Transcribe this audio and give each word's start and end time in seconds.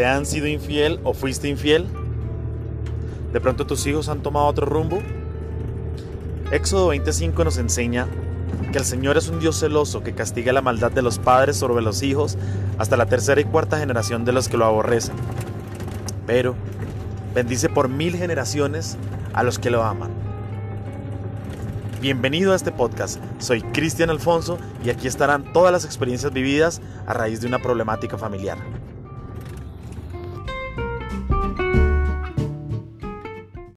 ¿Te 0.00 0.06
han 0.06 0.24
sido 0.24 0.46
infiel 0.46 0.98
o 1.04 1.12
fuiste 1.12 1.46
infiel? 1.46 1.86
¿De 3.34 3.38
pronto 3.38 3.66
tus 3.66 3.86
hijos 3.86 4.08
han 4.08 4.22
tomado 4.22 4.46
otro 4.46 4.64
rumbo? 4.64 4.98
Éxodo 6.50 6.88
25 6.88 7.44
nos 7.44 7.58
enseña 7.58 8.08
que 8.72 8.78
el 8.78 8.86
Señor 8.86 9.18
es 9.18 9.28
un 9.28 9.40
Dios 9.40 9.60
celoso 9.60 10.02
que 10.02 10.14
castiga 10.14 10.54
la 10.54 10.62
maldad 10.62 10.90
de 10.90 11.02
los 11.02 11.18
padres 11.18 11.58
sobre 11.58 11.82
los 11.82 12.02
hijos 12.02 12.38
hasta 12.78 12.96
la 12.96 13.04
tercera 13.04 13.42
y 13.42 13.44
cuarta 13.44 13.78
generación 13.78 14.24
de 14.24 14.32
los 14.32 14.48
que 14.48 14.56
lo 14.56 14.64
aborrecen. 14.64 15.16
Pero 16.26 16.54
bendice 17.34 17.68
por 17.68 17.90
mil 17.90 18.16
generaciones 18.16 18.96
a 19.34 19.42
los 19.42 19.58
que 19.58 19.68
lo 19.68 19.82
aman. 19.82 20.12
Bienvenido 22.00 22.54
a 22.54 22.56
este 22.56 22.72
podcast. 22.72 23.20
Soy 23.38 23.60
Cristian 23.60 24.08
Alfonso 24.08 24.56
y 24.82 24.88
aquí 24.88 25.06
estarán 25.08 25.52
todas 25.52 25.72
las 25.72 25.84
experiencias 25.84 26.32
vividas 26.32 26.80
a 27.06 27.12
raíz 27.12 27.42
de 27.42 27.48
una 27.48 27.58
problemática 27.58 28.16
familiar. 28.16 28.56